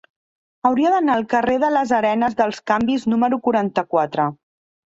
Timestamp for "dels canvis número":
2.41-3.43